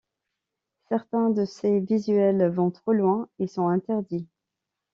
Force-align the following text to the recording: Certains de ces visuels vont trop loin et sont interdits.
Certains 0.89 1.29
de 1.29 1.45
ces 1.45 1.79
visuels 1.79 2.49
vont 2.49 2.71
trop 2.71 2.91
loin 2.91 3.29
et 3.37 3.45
sont 3.45 3.67
interdits. 3.67 4.27